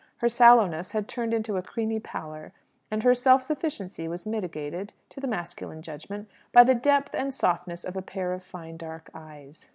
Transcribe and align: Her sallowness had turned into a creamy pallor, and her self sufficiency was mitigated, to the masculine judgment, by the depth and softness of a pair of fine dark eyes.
Her 0.17 0.29
sallowness 0.29 0.93
had 0.93 1.07
turned 1.07 1.31
into 1.31 1.57
a 1.57 1.61
creamy 1.61 1.99
pallor, 1.99 2.53
and 2.89 3.03
her 3.03 3.13
self 3.13 3.43
sufficiency 3.43 4.07
was 4.07 4.25
mitigated, 4.25 4.93
to 5.11 5.19
the 5.19 5.27
masculine 5.27 5.83
judgment, 5.83 6.27
by 6.51 6.63
the 6.63 6.73
depth 6.73 7.13
and 7.13 7.31
softness 7.31 7.83
of 7.83 7.95
a 7.95 8.01
pair 8.01 8.33
of 8.33 8.41
fine 8.41 8.77
dark 8.77 9.11
eyes. 9.13 9.67